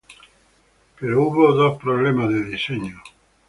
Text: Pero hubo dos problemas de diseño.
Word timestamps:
Pero 0.99 1.25
hubo 1.25 1.51
dos 1.53 1.77
problemas 1.77 2.29
de 2.29 2.41
diseño. 2.45 2.99